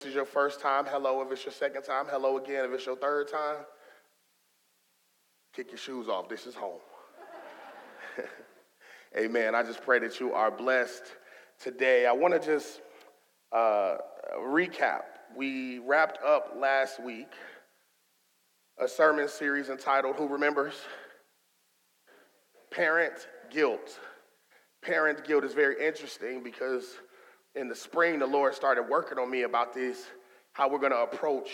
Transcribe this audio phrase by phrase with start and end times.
[0.00, 1.22] This is your first time, hello.
[1.22, 2.64] If it's your second time, hello again.
[2.64, 3.56] If it's your third time,
[5.56, 6.28] kick your shoes off.
[6.28, 6.78] This is home.
[9.18, 9.56] Amen.
[9.56, 11.02] I just pray that you are blessed
[11.60, 12.06] today.
[12.06, 12.80] I want to just
[13.50, 13.96] uh,
[14.38, 15.02] recap.
[15.36, 17.32] We wrapped up last week
[18.78, 20.74] a sermon series entitled Who Remembers?
[22.70, 23.98] Parent Guilt.
[24.80, 26.84] Parent guilt is very interesting because
[27.58, 30.06] in the spring, the Lord started working on me about this,
[30.52, 31.48] how we're going to approach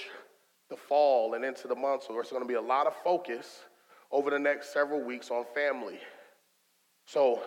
[0.68, 2.06] the fall and into the months.
[2.06, 3.60] So there's going to be a lot of focus
[4.12, 5.98] over the next several weeks on family.
[7.06, 7.42] So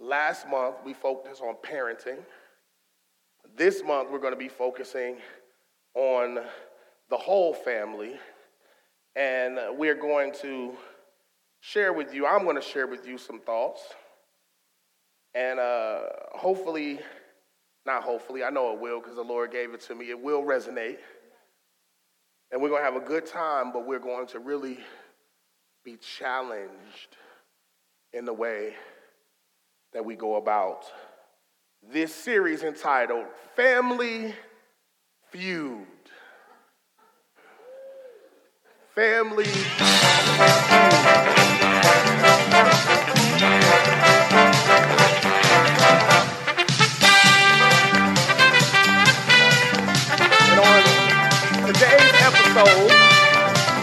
[0.00, 2.18] last month, we focused on parenting.
[3.54, 5.16] This month, we're going to be focusing
[5.94, 6.38] on
[7.10, 8.18] the whole family.
[9.14, 10.72] And we're going to
[11.60, 13.82] share with you, I'm going to share with you some thoughts.
[15.34, 16.00] And uh,
[16.32, 17.00] hopefully,
[17.86, 20.10] not hopefully, I know it will because the Lord gave it to me.
[20.10, 20.98] It will resonate.
[22.50, 24.78] And we're going to have a good time, but we're going to really
[25.84, 27.16] be challenged
[28.12, 28.74] in the way
[29.92, 30.84] that we go about
[31.92, 34.34] this series entitled Family
[35.30, 35.86] Feud.
[38.94, 41.57] Family Feud.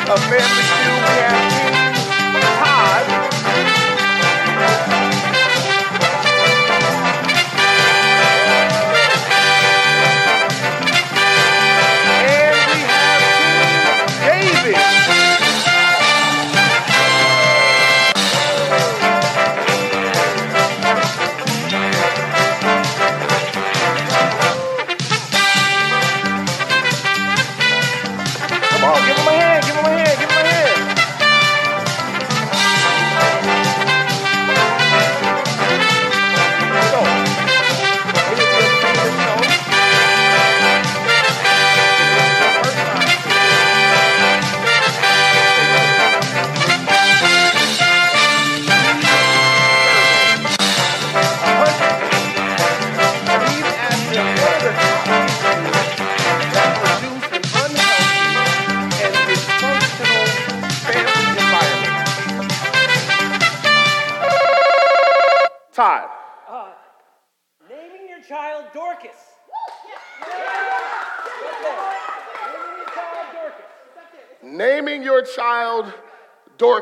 [0.10, 1.36] Of Family Feud.
[1.40, 1.45] We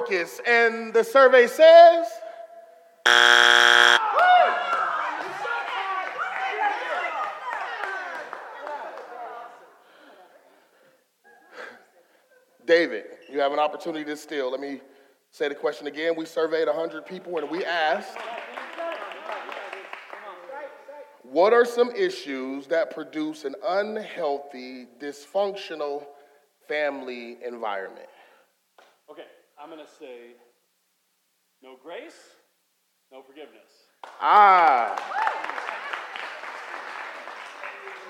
[0.06, 0.42] Dorcas.
[0.48, 2.08] And the survey says.
[12.66, 14.50] David, you have an opportunity to steal.
[14.50, 14.80] Let me
[15.32, 16.14] say the question again.
[16.16, 18.18] We surveyed 100 people and we asked
[21.24, 26.06] What are some issues that produce an unhealthy, dysfunctional
[26.68, 28.08] family environment?
[29.62, 30.36] I'm going to say
[31.62, 32.20] no grace,
[33.12, 33.72] no forgiveness.
[34.22, 34.96] Ah.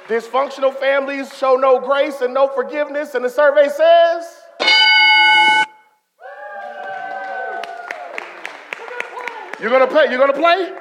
[0.07, 4.25] Dysfunctional families show no grace and no forgiveness, and the survey says.
[9.61, 10.07] You're gonna play.
[10.09, 10.73] You're gonna play.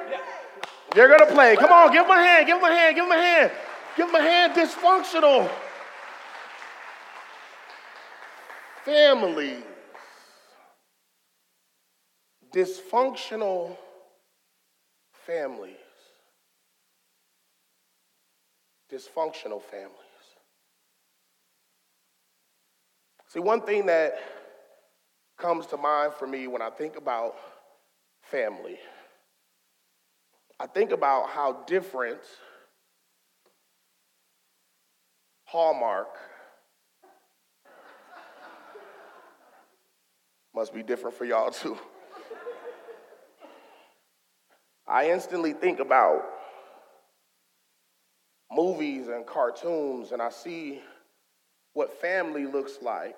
[0.93, 1.55] You're gonna play.
[1.55, 2.47] Come on, give him a hand.
[2.47, 2.95] Give him a hand.
[2.95, 3.51] Give him a hand.
[3.95, 4.53] Give him a hand.
[4.53, 5.49] Dysfunctional
[8.83, 9.63] family
[12.53, 13.75] dysfunctional
[15.25, 15.75] families.
[18.91, 19.97] Dysfunctional families.
[23.27, 24.13] See, one thing that
[25.39, 27.35] comes to mind for me when I think about
[28.21, 28.77] family,
[30.59, 32.19] I think about how different
[35.45, 36.09] Hallmark
[40.55, 41.77] must be different for y'all too.
[44.93, 46.21] I instantly think about
[48.51, 50.81] movies and cartoons, and I see
[51.73, 53.17] what family looks like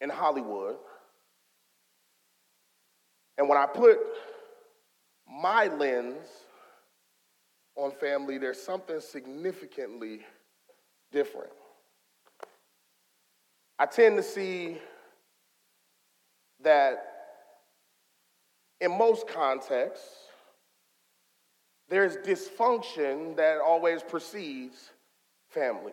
[0.00, 0.74] in Hollywood.
[3.38, 4.00] And when I put
[5.28, 6.26] my lens
[7.76, 10.22] on family, there's something significantly
[11.12, 11.52] different.
[13.78, 14.78] I tend to see
[16.64, 17.17] that
[18.80, 20.06] in most contexts,
[21.88, 24.90] there's dysfunction that always precedes
[25.48, 25.92] family.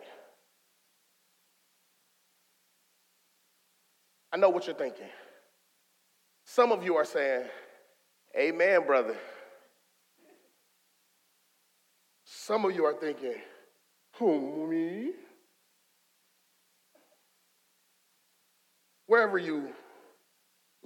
[4.32, 5.08] I know what you're thinking.
[6.44, 7.44] Some of you are saying,
[8.38, 9.16] Amen, brother.
[12.24, 13.36] Some of you are thinking,
[14.18, 15.12] Who, me?
[19.06, 19.70] Wherever you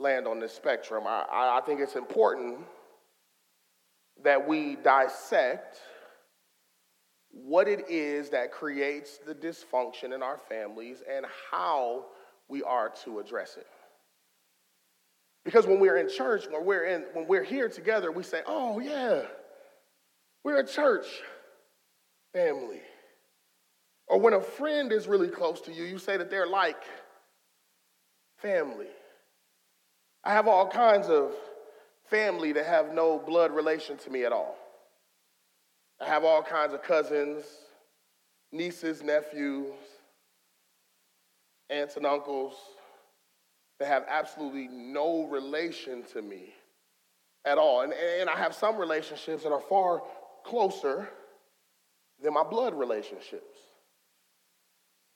[0.00, 2.58] land on this spectrum, I, I think it's important
[4.22, 5.78] that we dissect
[7.32, 12.06] what it is that creates the dysfunction in our families and how
[12.48, 13.66] we are to address it.
[15.44, 18.78] Because when we're in church, when we're in, when we're here together, we say, "Oh
[18.78, 19.22] yeah,
[20.44, 21.06] we're a church
[22.34, 22.82] family."
[24.06, 26.82] Or when a friend is really close to you, you say that they're like
[28.38, 28.88] family.
[30.24, 31.32] I have all kinds of
[32.08, 34.56] family that have no blood relation to me at all.
[36.00, 37.44] I have all kinds of cousins,
[38.52, 39.72] nieces, nephews,
[41.70, 42.54] aunts and uncles
[43.78, 46.52] that have absolutely no relation to me
[47.44, 47.82] at all.
[47.82, 50.02] And, and I have some relationships that are far
[50.44, 51.08] closer
[52.22, 53.58] than my blood relationships.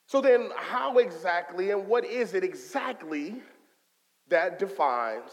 [0.07, 3.41] So then, how exactly and what is it exactly
[4.29, 5.31] that defines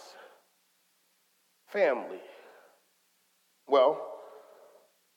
[1.69, 2.21] family?
[3.67, 4.09] Well,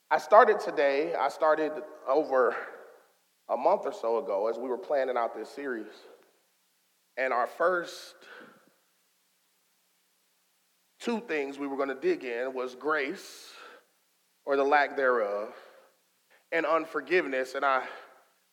[0.10, 1.72] I started today, I started
[2.08, 2.56] over
[3.50, 5.92] a month or so ago as we were planning out this series.
[7.18, 8.16] And our first
[11.00, 13.52] two things we were going to dig in was grace
[14.46, 15.54] or the lack thereof
[16.52, 17.56] and unforgiveness.
[17.56, 17.84] And I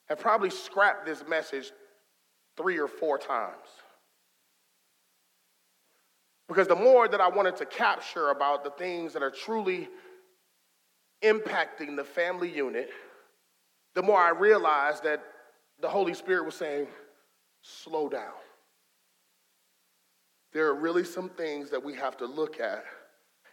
[0.08, 1.72] have probably scrapped this message
[2.56, 3.68] three or four times.
[6.52, 9.88] Because the more that I wanted to capture about the things that are truly
[11.24, 12.90] impacting the family unit,
[13.94, 15.24] the more I realized that
[15.80, 16.88] the Holy Spirit was saying,
[17.62, 18.34] slow down.
[20.52, 22.84] There are really some things that we have to look at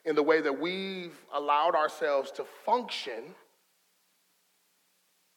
[0.03, 3.33] in the way that we've allowed ourselves to function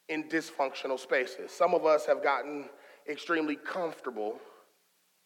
[0.08, 1.52] in dysfunctional spaces.
[1.52, 2.68] Some of us have gotten
[3.08, 4.40] extremely comfortable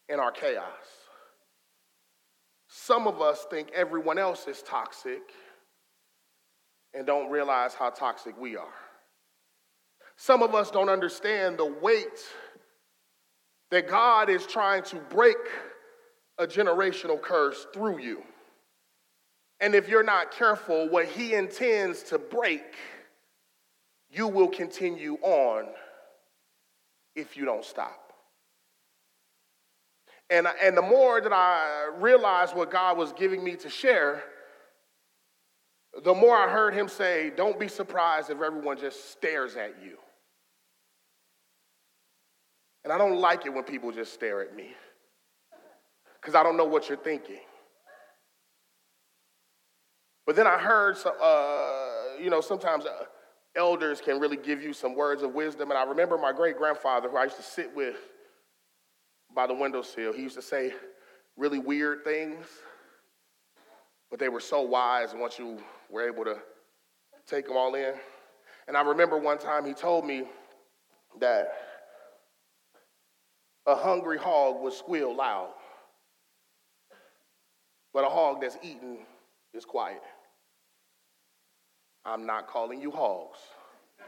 [0.07, 0.96] in our chaos.
[2.67, 5.21] Some of us think everyone else is toxic
[6.93, 8.73] and don't realize how toxic we are.
[10.17, 12.25] Some of us don't understand the weight
[13.71, 15.37] that God is trying to break
[16.37, 18.23] a generational curse through you.
[19.59, 22.63] And if you're not careful, what He intends to break,
[24.09, 25.65] you will continue on
[27.15, 28.06] if you don't stop.
[30.29, 34.23] And, and the more that I realized what God was giving me to share,
[36.03, 39.97] the more I heard him say, Don't be surprised if everyone just stares at you.
[42.83, 44.73] And I don't like it when people just stare at me
[46.21, 47.39] because I don't know what you're thinking.
[50.25, 53.05] But then I heard, some, uh, you know, sometimes uh,
[53.55, 55.71] elders can really give you some words of wisdom.
[55.71, 57.95] And I remember my great grandfather, who I used to sit with
[59.37, 60.73] by the windowsill, he used to say
[61.37, 62.43] really weird things,
[64.09, 65.59] but they were so wise once you
[65.91, 66.39] were able to
[67.27, 67.93] take them all in.
[68.67, 70.23] And I remember one time he told me
[71.19, 71.49] that
[73.67, 75.51] a hungry hog would squeal loud,
[77.93, 79.05] but a hog that's eaten
[79.53, 80.01] is quiet.
[82.03, 83.37] I'm not calling you hogs.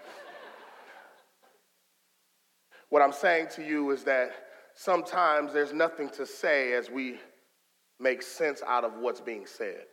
[2.90, 4.32] what I'm saying to you is that
[4.80, 7.20] sometimes there's nothing to say as we
[8.00, 9.84] make sense out of what's being said.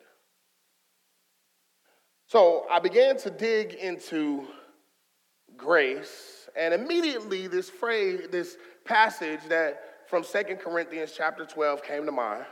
[2.29, 4.47] So I began to dig into
[5.57, 12.13] grace, and immediately this phrase, this passage that from Second Corinthians chapter 12 came to
[12.13, 12.45] mind.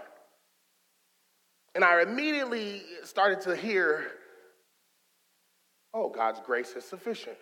[1.76, 4.06] And I immediately started to hear,
[5.92, 7.38] oh, God's grace is sufficient.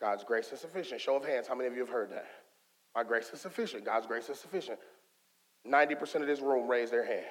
[0.00, 1.00] God's grace is sufficient.
[1.00, 2.26] Show of hands, how many of you have heard that?
[2.94, 3.84] My grace is sufficient.
[3.84, 4.78] God's grace is sufficient.
[5.66, 7.26] 90% of this room raised their hand.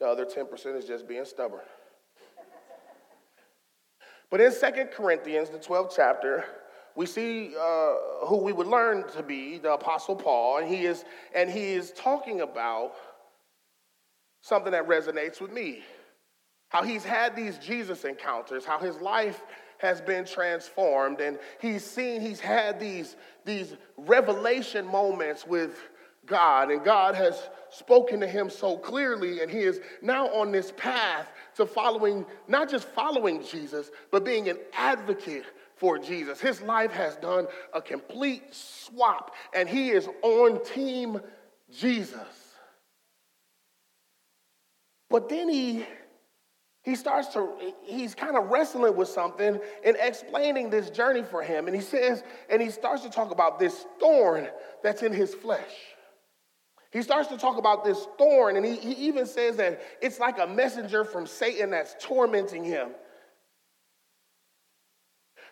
[0.00, 1.60] The other 10% is just being stubborn.
[4.30, 6.44] But in Second Corinthians, the 12th chapter,
[6.96, 11.04] we see uh, who we would learn to be the Apostle Paul, and he is
[11.34, 12.94] and he is talking about
[14.42, 15.82] something that resonates with me.
[16.70, 19.42] How he's had these Jesus encounters, how his life
[19.82, 25.76] has been transformed, and he's seen, he's had these, these revelation moments with
[26.24, 30.72] God, and God has spoken to him so clearly, and he is now on this
[30.76, 36.40] path to following, not just following Jesus, but being an advocate for Jesus.
[36.40, 41.20] His life has done a complete swap, and he is on team
[41.72, 42.54] Jesus.
[45.10, 45.84] But then he
[46.82, 47.48] he starts to
[47.84, 51.68] he's kind of wrestling with something and explaining this journey for him.
[51.68, 54.48] And he says and he starts to talk about this thorn
[54.82, 55.72] that's in his flesh.
[56.90, 60.40] He starts to talk about this thorn and he, he even says that it's like
[60.40, 62.88] a messenger from satan that's tormenting him.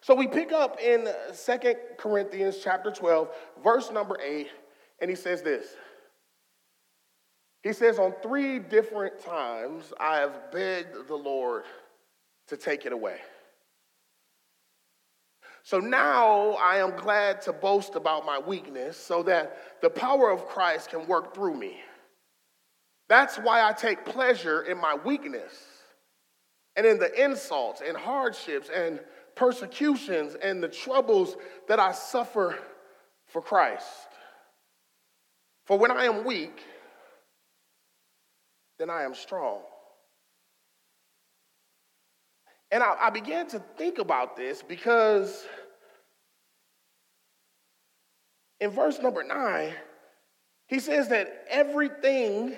[0.02, 3.28] So we pick up in Second corinthians chapter 12
[3.62, 4.48] verse number 8
[5.00, 5.76] and he says this
[7.62, 11.64] he says, On three different times I have begged the Lord
[12.48, 13.18] to take it away.
[15.62, 20.46] So now I am glad to boast about my weakness so that the power of
[20.46, 21.76] Christ can work through me.
[23.08, 25.52] That's why I take pleasure in my weakness
[26.76, 29.00] and in the insults and hardships and
[29.34, 31.36] persecutions and the troubles
[31.68, 32.58] that I suffer
[33.26, 33.84] for Christ.
[35.66, 36.62] For when I am weak,
[38.80, 39.58] then I am strong.
[42.70, 45.44] And I, I began to think about this because
[48.58, 49.74] in verse number nine,
[50.66, 52.54] he says that everything,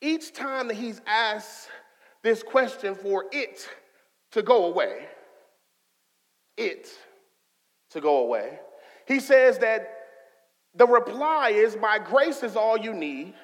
[0.00, 1.68] each time that he's asked
[2.22, 3.68] this question for it
[4.32, 5.08] to go away,
[6.56, 6.86] it
[7.90, 8.60] to go away,
[9.08, 9.90] he says that
[10.76, 13.34] the reply is, My grace is all you need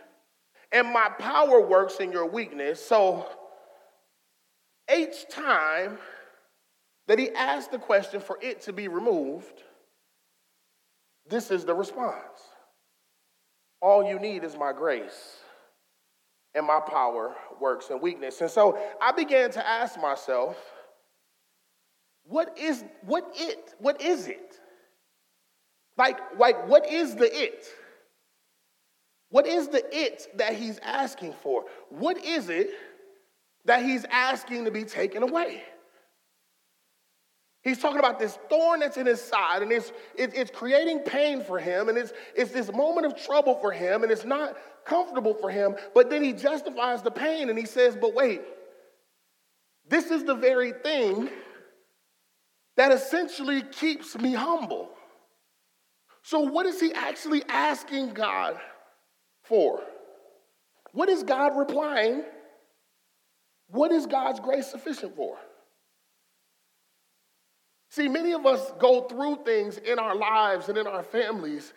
[0.73, 2.85] and my power works in your weakness.
[2.85, 3.27] So
[4.95, 5.99] each time
[7.09, 9.63] that he asked the question for it to be removed,
[11.29, 12.41] this is the response.
[13.81, 15.39] All you need is my grace,
[16.55, 18.41] and my power works in weakness.
[18.41, 20.57] And so I began to ask myself,
[22.25, 23.75] what is what it?
[23.79, 24.57] What is it?
[25.97, 27.67] Like, like what is the it?
[29.31, 31.65] What is the it that he's asking for?
[31.89, 32.71] What is it
[33.65, 35.63] that he's asking to be taken away?
[37.63, 41.45] He's talking about this thorn that's in his side, and it's, it, it's creating pain
[41.45, 44.57] for him, and it's, it's this moment of trouble for him, and it's not
[44.87, 45.77] comfortable for him.
[45.95, 48.41] But then he justifies the pain, and he says, But wait,
[49.87, 51.29] this is the very thing
[52.79, 54.89] that essentially keeps me humble.
[56.23, 58.59] So, what is he actually asking God
[59.51, 59.83] for?
[60.93, 62.23] What is God replying?
[63.69, 65.37] What is God's grace sufficient for?
[67.91, 71.75] See, many of us go through things in our lives and in our families,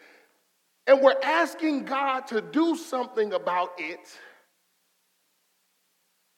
[0.85, 4.17] and we're asking God to do something about it.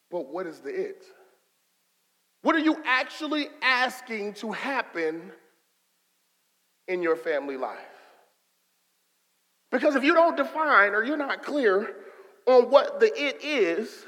[0.09, 1.03] But what is the it?
[2.41, 5.31] What are you actually asking to happen
[6.87, 7.94] in your family life?
[9.75, 11.97] Because if you don't define or you're not clear
[12.45, 14.05] on what the it is,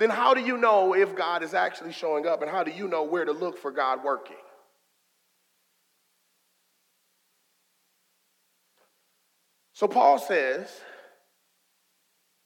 [0.00, 2.88] then how do you know if God is actually showing up and how do you
[2.88, 4.34] know where to look for God working?
[9.72, 10.68] So Paul says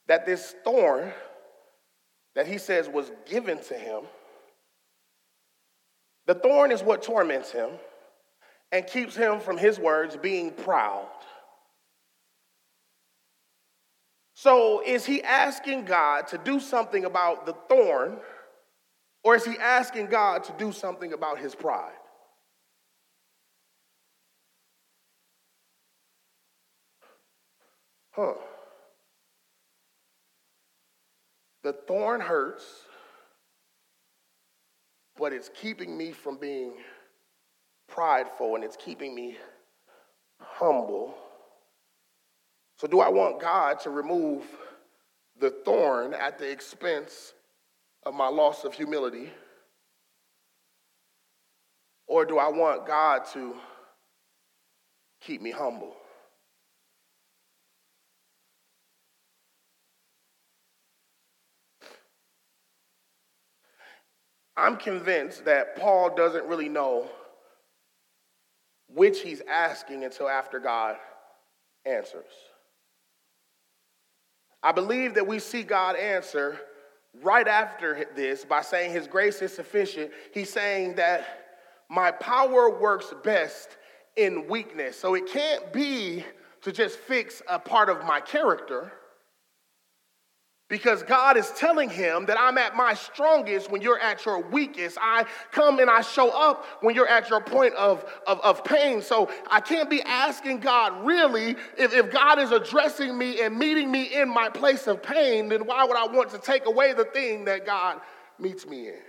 [0.07, 1.11] that this thorn
[2.35, 4.03] that he says was given to him,
[6.27, 7.71] the thorn is what torments him
[8.71, 11.07] and keeps him from his words being proud.
[14.41, 18.19] So, is he asking God to do something about the thorn,
[19.21, 21.91] or is he asking God to do something about his pride?
[28.11, 28.35] Huh.
[31.63, 32.63] The thorn hurts,
[35.17, 36.75] but it's keeping me from being
[37.89, 39.37] prideful and it's keeping me
[40.39, 41.13] humble.
[42.79, 44.45] So, do I want God to remove
[45.37, 47.33] the thorn at the expense
[48.05, 49.33] of my loss of humility?
[52.07, 53.53] Or do I want God to
[55.19, 55.93] keep me humble?
[64.55, 67.09] I'm convinced that Paul doesn't really know
[68.87, 70.95] which he's asking until after God
[71.85, 72.23] answers.
[74.61, 76.59] I believe that we see God answer
[77.23, 80.11] right after this by saying his grace is sufficient.
[80.33, 81.25] He's saying that
[81.89, 83.77] my power works best
[84.15, 84.99] in weakness.
[84.99, 86.25] So it can't be
[86.61, 88.91] to just fix a part of my character
[90.69, 94.97] because God is telling him that I'm at my strongest when you're at your weakest.
[95.01, 99.01] I come and I show up when you're at your point of, of, of pain.
[99.01, 103.91] So I can't be asking God really, if, if God is addressing me and meeting
[103.91, 107.05] me in my place of pain, then why would I want to take away the
[107.05, 107.99] thing that God
[108.37, 109.01] meets me in?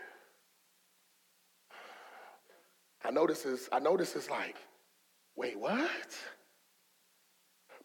[3.04, 4.56] I know this is, I know this is like,
[5.36, 6.16] wait, what?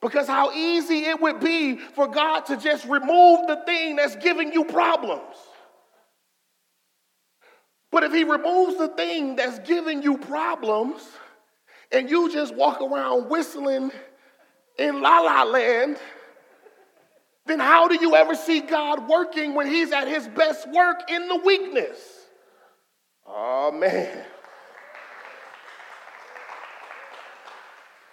[0.05, 4.53] Because how easy it would be for God to just remove the thing that's giving
[4.53, 5.35] you problems.
[7.91, 11.01] But if He removes the thing that's giving you problems,
[11.91, 13.91] and you just walk around whistling
[14.77, 15.97] in la la land,
[17.47, 21.27] then how do you ever see God working when He's at His best work in
[21.27, 21.97] the weakness?
[23.25, 24.23] Oh, man.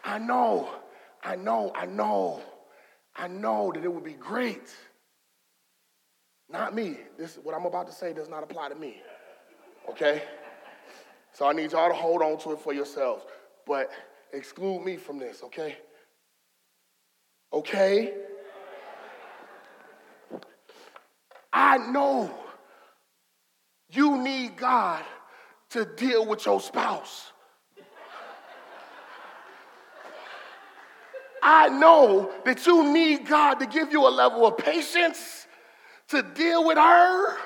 [0.02, 0.70] I know
[1.22, 2.42] I know, I know,
[3.14, 4.74] I know that it would be great.
[6.48, 6.98] Not me.
[7.16, 9.00] This what I'm about to say does not apply to me.
[9.88, 10.22] Okay?
[11.32, 13.24] So I need y'all to hold on to it for yourselves.
[13.66, 13.90] But
[14.32, 15.76] exclude me from this, okay?
[17.52, 18.14] Okay?
[21.52, 22.30] I know
[23.90, 25.04] you need God
[25.70, 27.31] to deal with your spouse.
[31.42, 35.48] I know that you need God to give you a level of patience
[36.08, 37.36] to deal with her.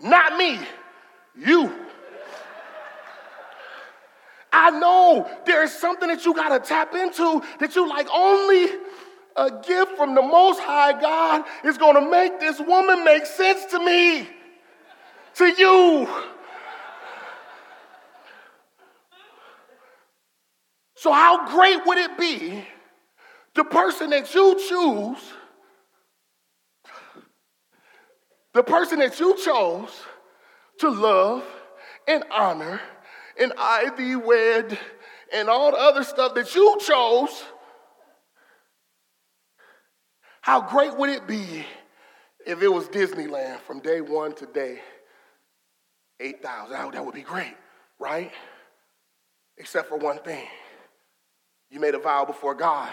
[0.00, 0.58] Not me,
[1.34, 1.72] you.
[4.52, 8.68] I know there's something that you got to tap into that you like only
[9.34, 13.64] a gift from the Most High God is going to make this woman make sense
[13.66, 14.28] to me,
[15.36, 16.08] to you.
[21.02, 22.64] So, how great would it be
[23.56, 25.18] the person that you choose,
[28.54, 29.90] the person that you chose
[30.78, 31.42] to love
[32.06, 32.80] and honor
[33.36, 34.78] and I ivy wed
[35.32, 37.42] and all the other stuff that you chose?
[40.40, 41.66] How great would it be
[42.46, 44.78] if it was Disneyland from day one to day
[46.20, 46.92] 8,000?
[46.92, 47.56] That would be great,
[47.98, 48.30] right?
[49.58, 50.46] Except for one thing
[51.72, 52.92] you made a vow before God.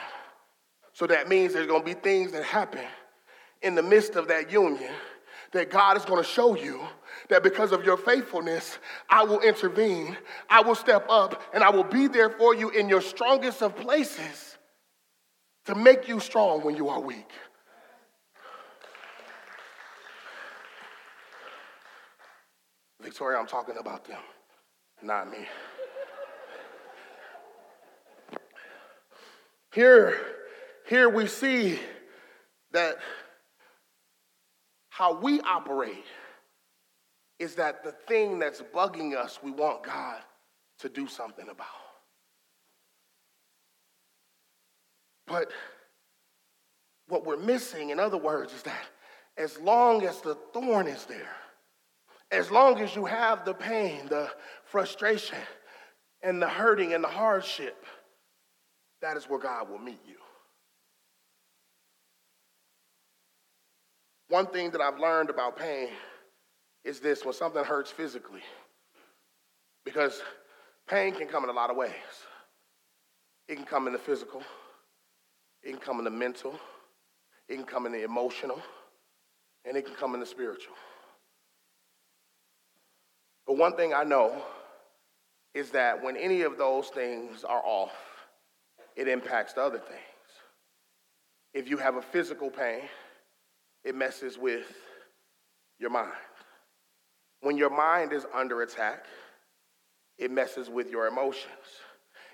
[0.93, 2.85] So that means there's going to be things that happen
[3.61, 4.91] in the midst of that union
[5.51, 6.79] that God is going to show you
[7.27, 8.77] that because of your faithfulness,
[9.09, 10.17] I will intervene,
[10.49, 13.75] I will step up, and I will be there for you in your strongest of
[13.75, 14.57] places
[15.65, 17.29] to make you strong when you are weak.
[23.01, 24.19] Victoria, I'm talking about them,
[25.01, 25.47] not me.
[29.71, 30.17] Here,
[30.87, 31.79] here we see
[32.71, 32.97] that
[34.89, 36.05] how we operate
[37.37, 40.21] is that the thing that's bugging us, we want God
[40.79, 41.67] to do something about.
[45.25, 45.51] But
[47.07, 48.85] what we're missing, in other words, is that
[49.37, 51.35] as long as the thorn is there,
[52.31, 54.29] as long as you have the pain, the
[54.65, 55.37] frustration,
[56.21, 57.85] and the hurting and the hardship,
[59.01, 60.15] that is where God will meet you.
[64.29, 65.89] One thing that I've learned about pain
[66.83, 68.43] is this when something hurts physically,
[69.83, 70.21] because
[70.87, 71.91] pain can come in a lot of ways.
[73.47, 74.43] It can come in the physical,
[75.63, 76.59] it can come in the mental,
[77.47, 78.61] it can come in the emotional,
[79.65, 80.75] and it can come in the spiritual.
[83.47, 84.43] But one thing I know
[85.55, 87.91] is that when any of those things are off,
[88.95, 89.99] it impacts the other things.
[91.53, 92.81] If you have a physical pain,
[93.83, 94.67] it messes with
[95.79, 96.11] your mind.
[97.41, 99.05] When your mind is under attack,
[100.17, 101.47] it messes with your emotions.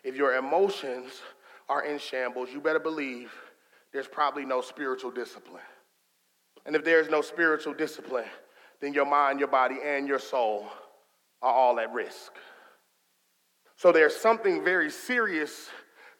[0.03, 1.21] If your emotions
[1.69, 3.31] are in shambles, you better believe
[3.93, 5.63] there's probably no spiritual discipline.
[6.65, 8.25] And if there's no spiritual discipline,
[8.81, 10.67] then your mind, your body, and your soul
[11.41, 12.33] are all at risk.
[13.77, 15.69] So there's something very serious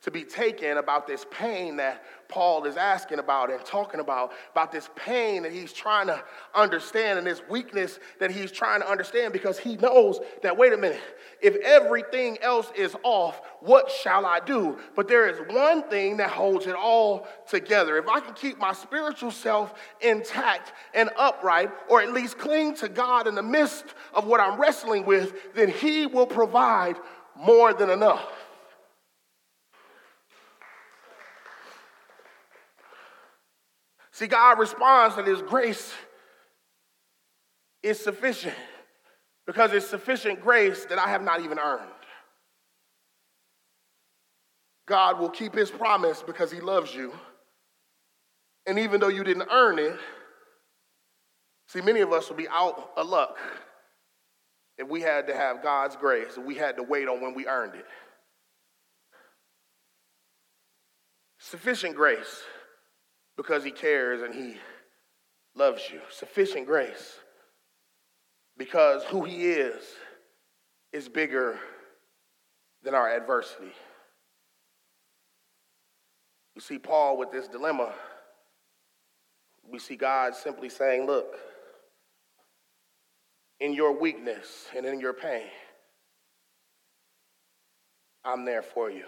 [0.05, 4.71] to be taken about this pain that Paul is asking about and talking about, about
[4.71, 9.33] this pain that he's trying to understand and this weakness that he's trying to understand
[9.33, 11.01] because he knows that, wait a minute,
[11.41, 14.77] if everything else is off, what shall I do?
[14.95, 17.97] But there is one thing that holds it all together.
[17.97, 22.89] If I can keep my spiritual self intact and upright, or at least cling to
[22.89, 26.95] God in the midst of what I'm wrestling with, then he will provide
[27.35, 28.44] more than enough.
[34.15, 35.93] See, God responds that His grace
[37.83, 38.55] is sufficient
[39.45, 41.91] because it's sufficient grace that I have not even earned.
[44.87, 47.11] God will keep His promise because He loves you.
[48.65, 49.97] And even though you didn't earn it,
[51.67, 53.37] see, many of us will be out of luck
[54.77, 57.47] if we had to have God's grace and we had to wait on when we
[57.47, 57.85] earned it.
[61.37, 62.43] Sufficient grace
[63.37, 64.57] because he cares and he
[65.55, 65.99] loves you.
[66.09, 67.19] Sufficient grace
[68.57, 69.83] because who he is
[70.93, 71.59] is bigger
[72.83, 73.73] than our adversity.
[76.55, 77.93] You see Paul with this dilemma.
[79.69, 81.35] We see God simply saying, Look,
[83.59, 85.47] in your weakness and in your pain,
[88.23, 89.05] I'm there for you.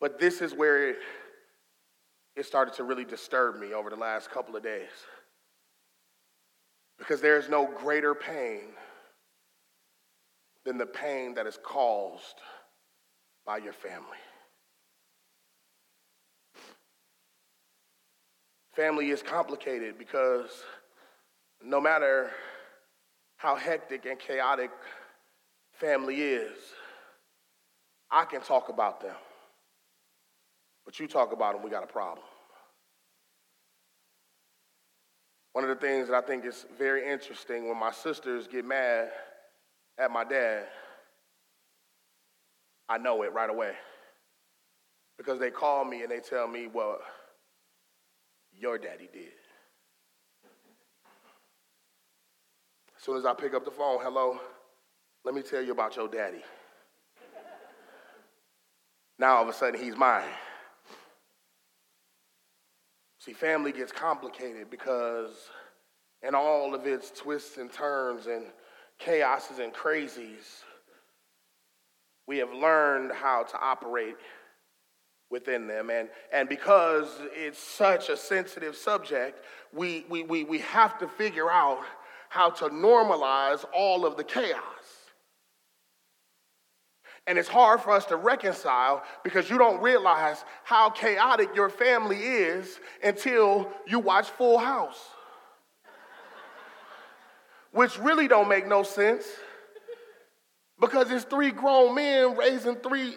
[0.00, 0.98] But this is where it
[2.36, 4.90] it started to really disturb me over the last couple of days.
[6.98, 8.62] Because there's no greater pain
[10.64, 12.40] than the pain that is caused
[13.46, 14.18] by your family.
[18.74, 20.50] Family is complicated because
[21.64, 22.30] no matter
[23.36, 24.70] how hectic and chaotic
[25.72, 26.56] family is,
[28.10, 29.14] I can talk about them.
[30.86, 32.24] But you talk about them, we got a problem.
[35.52, 39.10] One of the things that I think is very interesting when my sisters get mad
[39.98, 40.66] at my dad,
[42.88, 43.72] I know it right away.
[45.18, 46.98] Because they call me and they tell me, well,
[48.52, 49.32] your daddy did.
[52.96, 54.38] As soon as I pick up the phone, hello,
[55.24, 56.42] let me tell you about your daddy.
[59.18, 60.28] now all of a sudden he's mine.
[63.26, 65.50] See, family gets complicated because,
[66.22, 68.44] in all of its twists and turns and
[69.04, 70.62] chaoses and crazies,
[72.28, 74.14] we have learned how to operate
[75.28, 75.90] within them.
[75.90, 81.50] And, and because it's such a sensitive subject, we, we, we, we have to figure
[81.50, 81.82] out
[82.28, 84.62] how to normalize all of the chaos.
[87.26, 92.18] And it's hard for us to reconcile because you don't realize how chaotic your family
[92.18, 95.00] is until you watch Full House.
[97.72, 99.26] Which really don't make no sense
[100.80, 103.16] because it's three grown men raising three.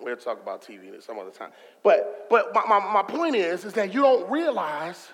[0.00, 1.50] We'll talk about TV some other time.
[1.84, 5.08] But, but my, my, my point is, is that you don't realize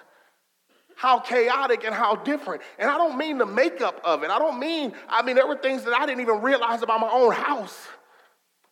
[0.98, 2.61] how chaotic and how different.
[2.76, 4.30] And I don't mean the makeup of it.
[4.30, 7.08] I don't mean, I mean, there were things that I didn't even realize about my
[7.08, 7.87] own house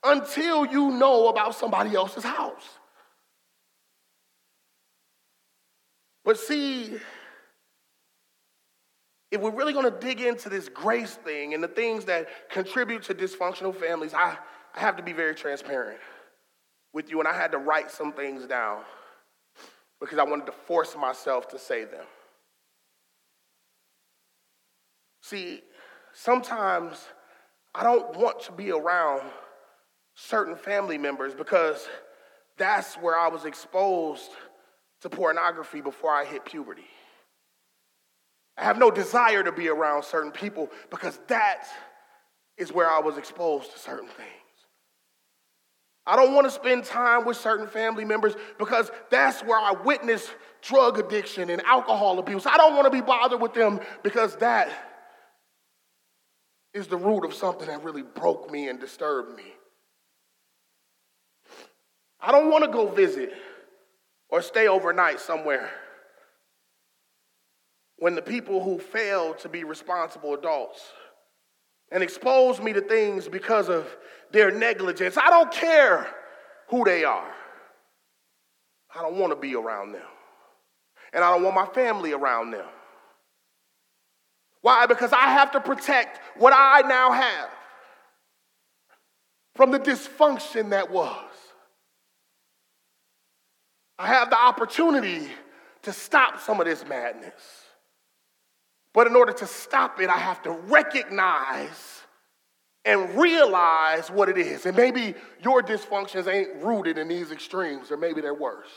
[0.03, 2.65] until you know about somebody else's house.
[6.25, 6.99] But see,
[9.31, 13.05] if we're really going to dig into this grace thing and the things that contribute
[13.05, 14.37] to dysfunctional families, I,
[14.75, 16.01] I have to be very transparent
[16.93, 18.83] with you, and I had to write some things down
[20.01, 22.05] because I wanted to force myself to say them.
[25.23, 25.63] See,
[26.13, 27.05] sometimes
[27.75, 29.23] I don't want to be around
[30.15, 31.89] certain family members because
[32.57, 34.31] that's where I was exposed
[35.03, 36.87] to pornography before I hit puberty.
[38.57, 41.67] I have no desire to be around certain people because that
[42.57, 44.46] is where I was exposed to certain things.
[46.07, 50.31] I don't want to spend time with certain family members because that's where I witness
[50.63, 52.47] drug addiction and alcohol abuse.
[52.47, 54.71] I don't want to be bothered with them because that
[56.73, 59.45] is the root of something that really broke me and disturbed me.
[62.21, 63.33] I don't want to go visit
[64.29, 65.71] or stay overnight somewhere
[67.97, 70.83] when the people who fail to be responsible adults
[71.91, 73.87] and expose me to things because of
[74.33, 75.17] their negligence.
[75.17, 76.07] I don't care
[76.69, 77.33] who they are.
[78.95, 80.03] I don't want to be around them.
[81.13, 82.67] And I don't want my family around them.
[84.63, 84.87] Why?
[84.87, 87.51] Because I have to protect what I now have.
[89.57, 91.31] from the dysfunction that was.
[93.99, 95.29] I have the opportunity
[95.83, 97.33] to stop some of this madness.
[98.93, 101.96] But in order to stop it, I have to recognize
[102.87, 104.65] and realize what it is.
[104.65, 108.71] And maybe your dysfunctions ain't rooted in these extremes, or maybe they're worse.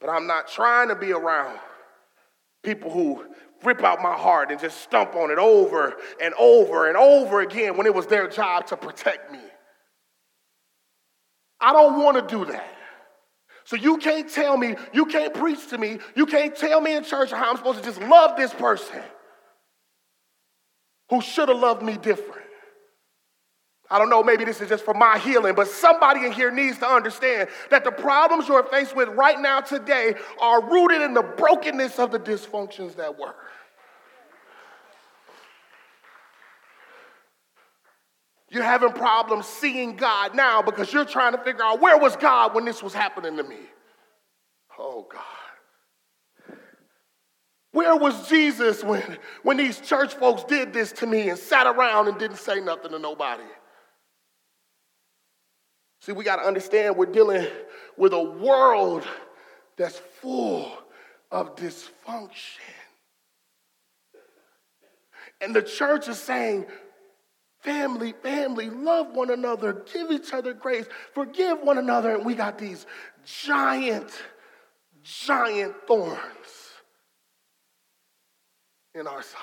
[0.00, 1.58] But I'm not trying to be around
[2.62, 3.24] people who
[3.64, 7.76] rip out my heart and just stump on it over and over and over again
[7.76, 9.40] when it was their job to protect me.
[11.60, 12.74] I don't want to do that.
[13.64, 17.02] So you can't tell me, you can't preach to me, you can't tell me in
[17.02, 19.02] church how I'm supposed to just love this person
[21.10, 22.42] who should have loved me different.
[23.90, 26.78] I don't know, maybe this is just for my healing, but somebody in here needs
[26.78, 31.22] to understand that the problems you're faced with right now today are rooted in the
[31.22, 33.34] brokenness of the dysfunctions that were.
[38.50, 42.54] You're having problems seeing God now because you're trying to figure out where was God
[42.54, 43.58] when this was happening to me?
[44.78, 45.37] Oh, God.
[47.78, 49.04] Where was Jesus when,
[49.44, 52.90] when these church folks did this to me and sat around and didn't say nothing
[52.90, 53.44] to nobody?
[56.00, 57.46] See, we got to understand we're dealing
[57.96, 59.06] with a world
[59.76, 60.72] that's full
[61.30, 62.58] of dysfunction.
[65.40, 66.66] And the church is saying,
[67.60, 72.16] Family, family, love one another, give each other grace, forgive one another.
[72.16, 72.86] And we got these
[73.24, 74.10] giant,
[75.04, 76.57] giant thorns
[78.98, 79.40] in our side.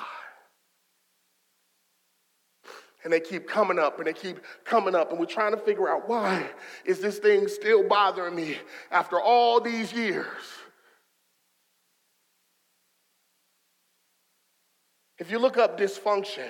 [3.03, 5.87] And they keep coming up and they keep coming up, and we're trying to figure
[5.89, 6.49] out why
[6.85, 8.57] is this thing still bothering me
[8.91, 10.25] after all these years?
[15.17, 16.49] If you look up dysfunction,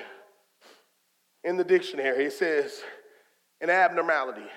[1.45, 2.25] in the dictionary.
[2.25, 2.81] It says
[3.61, 4.49] an abnormality,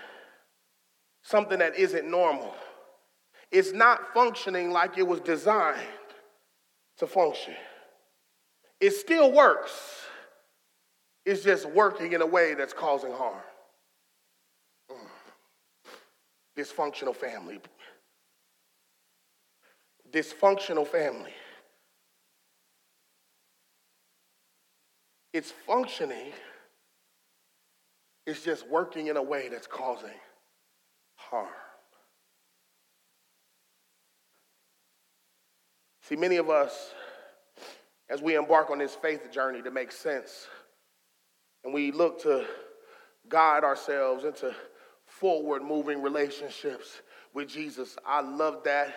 [1.22, 2.54] something that isn't normal.
[3.52, 5.78] It's not functioning like it was designed
[6.98, 7.54] to function.
[8.80, 9.72] It still works,
[11.26, 13.42] it's just working in a way that's causing harm.
[14.90, 14.96] Mm.
[16.56, 17.60] Dysfunctional family.
[20.12, 21.32] Dysfunctional family.
[25.34, 26.32] It's functioning
[28.28, 30.20] it's just working in a way that's causing
[31.16, 31.48] harm.
[36.02, 36.92] See, many of us,
[38.10, 40.46] as we embark on this faith journey to make sense,
[41.64, 42.46] and we look to
[43.28, 44.54] guide ourselves into
[45.04, 47.02] forward moving relationships
[47.34, 48.94] with Jesus, I love that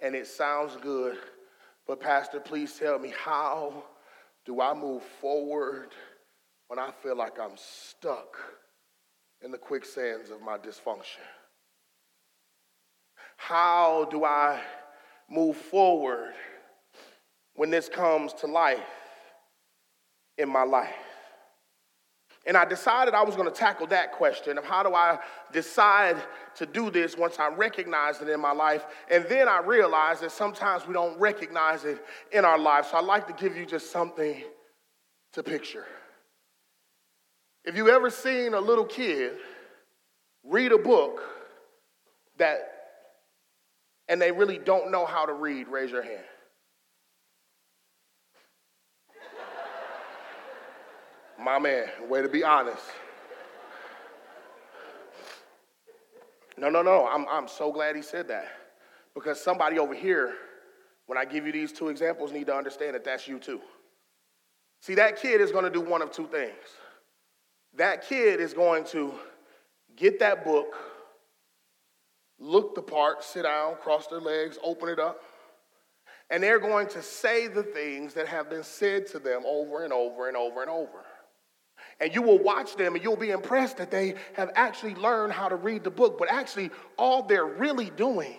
[0.00, 1.16] and it sounds good.
[1.86, 3.84] But, Pastor, please tell me how
[4.44, 5.90] do I move forward
[6.68, 8.36] when I feel like I'm stuck
[9.42, 11.24] in the quicksands of my dysfunction?
[13.36, 14.60] How do I
[15.28, 16.32] move forward
[17.54, 18.80] when this comes to life
[20.38, 20.94] in my life?
[22.46, 25.18] And I decided I was going to tackle that question of how do I
[25.52, 26.16] decide
[26.56, 28.84] to do this once I recognize it in my life.
[29.10, 32.88] And then I realized that sometimes we don't recognize it in our life.
[32.90, 34.44] So I'd like to give you just something
[35.32, 35.86] to picture.
[37.64, 39.32] If you ever seen a little kid
[40.44, 41.22] read a book
[42.36, 42.70] that
[44.06, 46.24] and they really don't know how to read, raise your hand.
[51.44, 52.82] My man, way to be honest.
[56.56, 57.06] No, no, no.
[57.06, 58.48] I'm, I'm so glad he said that.
[59.14, 60.34] Because somebody over here,
[61.06, 63.60] when I give you these two examples, need to understand that that's you too.
[64.80, 66.54] See, that kid is going to do one of two things
[67.76, 69.12] that kid is going to
[69.96, 70.74] get that book,
[72.38, 75.22] look the part, sit down, cross their legs, open it up,
[76.30, 79.92] and they're going to say the things that have been said to them over and
[79.92, 81.03] over and over and over.
[82.00, 85.48] And you will watch them and you'll be impressed that they have actually learned how
[85.48, 88.36] to read the book, but actually, all they're really doing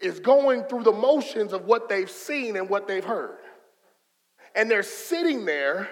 [0.00, 3.38] is going through the motions of what they've seen and what they've heard
[4.54, 5.88] and they're sitting there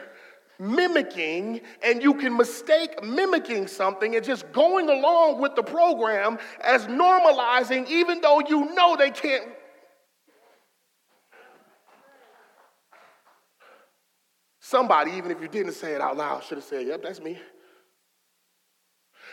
[0.59, 6.87] mimicking, and you can mistake mimicking something and just going along with the program as
[6.87, 9.46] normalizing, even though you know they can't.
[14.70, 17.37] Somebody, even if you didn't say it out loud, should have said, Yep, that's me.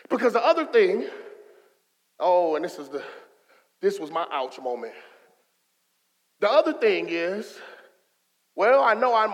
[0.10, 1.06] Because the other thing,
[2.20, 3.04] oh, and this is the
[3.80, 4.94] this was my ouch moment.
[6.40, 7.56] The other thing is
[8.56, 9.32] Well, I know I'm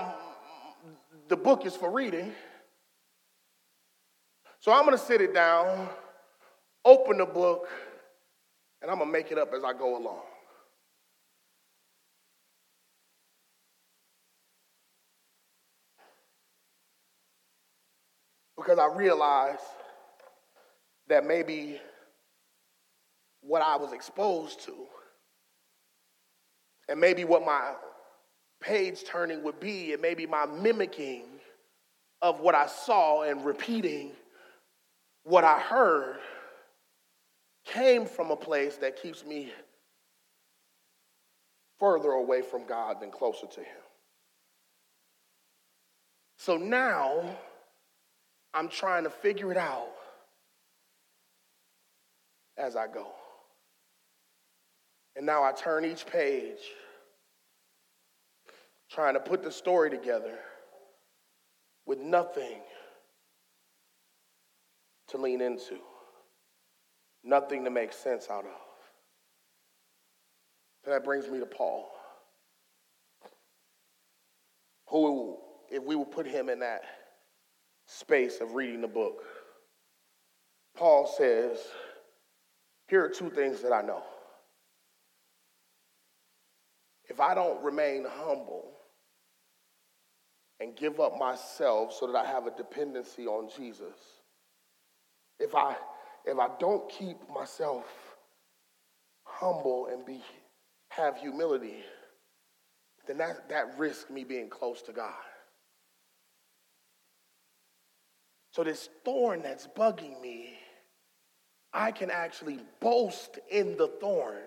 [1.29, 2.33] the book is for reading.
[4.59, 5.87] So I'm going to sit it down,
[6.83, 7.69] open the book,
[8.81, 10.23] and I'm going to make it up as I go along.
[18.63, 19.60] Because I realized
[21.10, 21.82] that maybe
[23.41, 24.73] what I was exposed to,
[26.88, 27.73] and maybe what my
[28.62, 31.26] page turning would be, and maybe my mimicking
[32.21, 34.12] of what I saw and repeating
[35.23, 36.19] what I heard
[37.65, 39.52] came from a place that keeps me
[41.80, 43.84] further away from God than closer to Him.
[46.38, 47.38] So now
[48.53, 49.89] I'm trying to figure it out
[52.57, 53.07] as I go.
[55.15, 56.59] And now I turn each page
[58.91, 60.37] trying to put the story together
[61.85, 62.61] with nothing
[65.09, 65.77] to lean into,
[67.23, 68.51] nothing to make sense out of.
[70.85, 71.89] And that brings me to Paul,
[74.89, 75.37] who,
[75.71, 76.83] if we would put him in that
[77.85, 79.23] space of reading the book,
[80.75, 81.57] Paul says,
[82.87, 84.03] Here are two things that I know.
[87.09, 88.73] If I don't remain humble,
[90.63, 93.97] and give up myself so that I have a dependency on Jesus.
[95.39, 95.75] If I
[96.25, 97.85] if I don't keep myself
[99.25, 100.21] humble and be
[100.89, 101.83] have humility,
[103.07, 105.13] then that, that risks me being close to God.
[108.53, 110.53] So this thorn that's bugging me,
[111.73, 114.43] I can actually boast in the thorn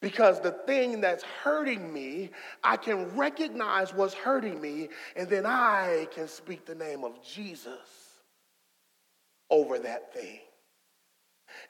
[0.00, 2.30] because the thing that's hurting me,
[2.64, 8.18] I can recognize what's hurting me, and then I can speak the name of Jesus
[9.50, 10.40] over that thing.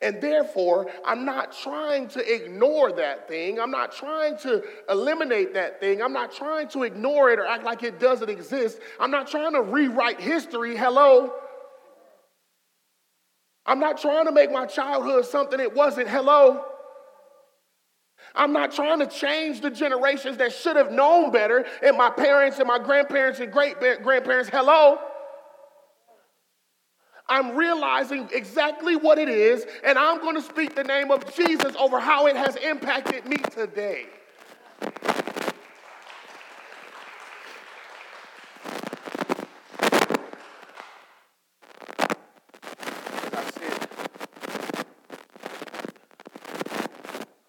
[0.02, 3.60] And therefore, I'm not trying to ignore that thing.
[3.60, 6.00] I'm not trying to eliminate that thing.
[6.02, 8.78] I'm not trying to ignore it or act like it doesn't exist.
[8.98, 10.74] I'm not trying to rewrite history.
[10.74, 11.34] Hello.
[13.66, 16.08] I'm not trying to make my childhood something it wasn't.
[16.08, 16.64] Hello.
[18.34, 22.58] I'm not trying to change the generations that should have known better and my parents
[22.58, 24.48] and my grandparents and great grandparents.
[24.48, 24.98] Hello?
[27.30, 31.76] I'm realizing exactly what it is, and I'm going to speak the name of Jesus
[31.76, 34.06] over how it has impacted me today.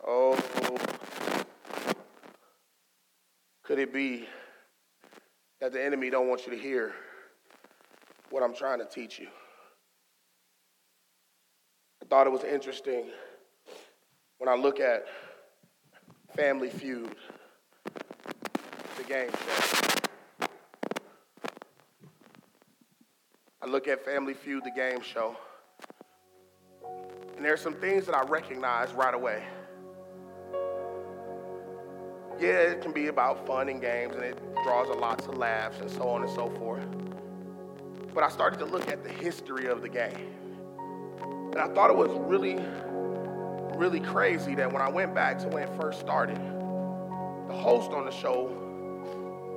[0.08, 0.38] Oh.
[3.63, 4.28] Could it be
[5.60, 6.94] that the enemy don't want you to hear
[8.30, 9.28] what I'm trying to teach you?
[12.12, 13.06] Thought it was interesting
[14.38, 15.06] when I look at
[16.36, 17.15] Family Feud,
[18.97, 20.47] the game show.
[23.62, 25.38] I look at Family Feud, the game show,
[27.38, 29.41] and there's some things that I recognize right away
[32.41, 35.80] yeah, it can be about fun and games and it draws a lots of laughs
[35.80, 36.84] and so on and so forth.
[38.13, 40.50] But I started to look at the history of the game.
[41.51, 42.57] And I thought it was really,
[43.77, 48.05] really crazy that when I went back to when it first started, the host on
[48.05, 48.49] the show,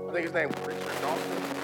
[0.08, 1.54] I think his name was Richard Dawson,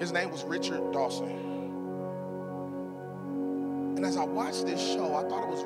[0.00, 1.28] His name was Richard Dawson.
[3.96, 5.62] And as I watched this show, I thought it was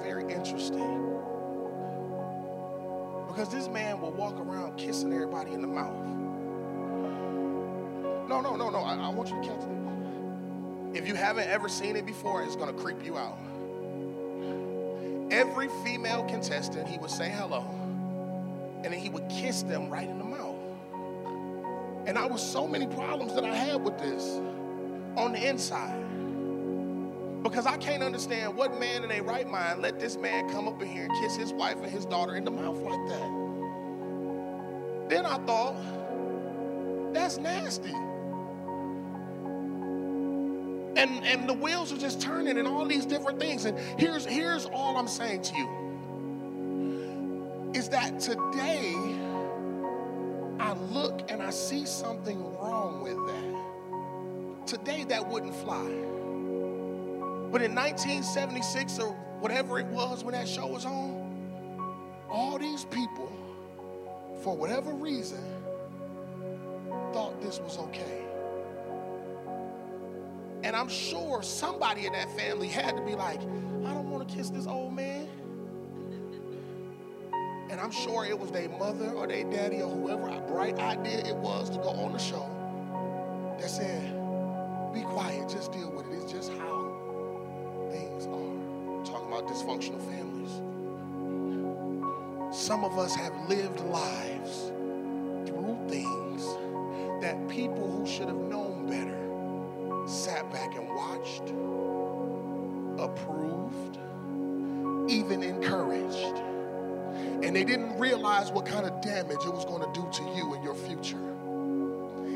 [3.34, 6.06] Because this man will walk around kissing everybody in the mouth.
[8.28, 8.78] No, no, no, no.
[8.78, 10.96] I, I want you to catch it.
[10.96, 13.36] If you haven't ever seen it before, it's going to creep you out.
[15.32, 17.64] Every female contestant, he would say hello,
[18.84, 20.54] and then he would kiss them right in the mouth.
[22.06, 24.38] And I was so many problems that I had with this
[25.16, 26.03] on the inside.
[27.44, 30.82] Because I can't understand what man in a right mind let this man come up
[30.82, 33.30] in here and kiss his wife and his daughter in the mouth like that.
[35.10, 35.76] Then I thought,
[37.12, 37.92] that's nasty.
[40.96, 43.66] And, and the wheels are just turning and all these different things.
[43.66, 45.68] And here's, here's all I'm saying to you
[47.74, 48.94] is that today,
[50.60, 54.66] I look and I see something wrong with that.
[54.66, 56.13] today that wouldn't fly.
[57.54, 63.30] But in 1976 or whatever it was when that show was on, all these people,
[64.42, 65.38] for whatever reason,
[67.12, 68.24] thought this was okay.
[70.64, 74.34] And I'm sure somebody in that family had to be like, I don't want to
[74.34, 75.28] kiss this old man.
[77.70, 81.18] And I'm sure it was their mother or their daddy or whoever a bright idea
[81.18, 82.50] it was to go on the show
[83.60, 84.12] that said,
[84.92, 86.03] be quiet, just deal with it.
[89.64, 90.60] Dysfunctional families.
[92.54, 94.72] Some of us have lived lives
[95.46, 96.44] through things
[97.22, 99.20] that people who should have known better
[100.06, 101.48] sat back and watched,
[103.00, 103.98] approved,
[105.10, 106.42] even encouraged.
[107.42, 110.54] And they didn't realize what kind of damage it was going to do to you
[110.54, 111.16] and your future.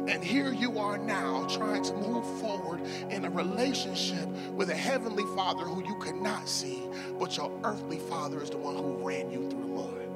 [0.08, 2.80] And here you are now trying to move forward
[3.10, 6.82] in a relationship with a heavenly father who you could not see,
[7.18, 10.08] but your earthly father is the one who ran you through the mud.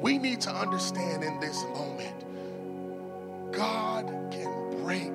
[0.00, 2.24] We need to understand in this moment
[3.52, 5.12] God can break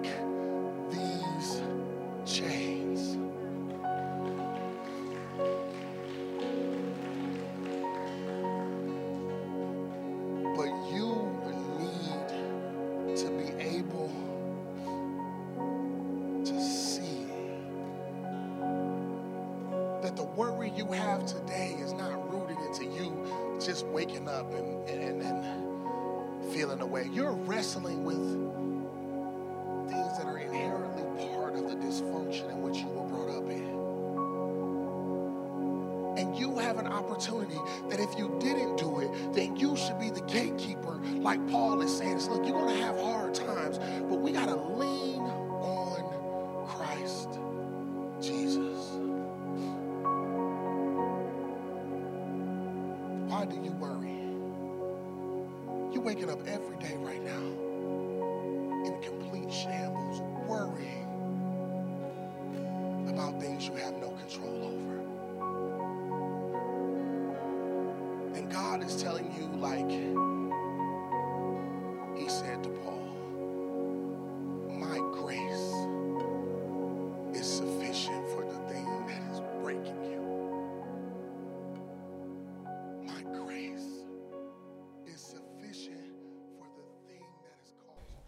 [37.90, 41.96] that if you didn't do it, then you should be the gatekeeper, like Paul is
[41.96, 42.18] saying.
[42.18, 44.56] It's, look, you're going to have hard times, but we got to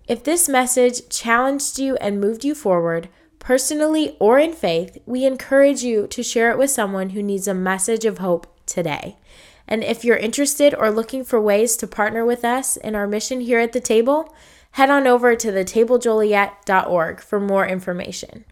[0.10, 5.84] If this message challenged you and moved you forward, personally or in faith, we encourage
[5.84, 9.18] you to share it with someone who needs a message of hope today.
[9.68, 13.42] And if you're interested or looking for ways to partner with us in our mission
[13.42, 14.34] here at the table,
[14.72, 18.46] head on over to thetablejoliet.org for more information.